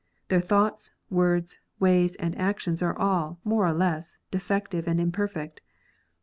Their 0.29 0.41
thoughts, 0.41 0.89
words, 1.11 1.59
ways, 1.79 2.15
and 2.15 2.35
actions 2.35 2.81
are 2.81 2.97
all, 2.97 3.37
more 3.43 3.67
or 3.67 3.73
less, 3.73 4.17
defective 4.31 4.87
and 4.87 4.99
imperfect. 4.99 5.61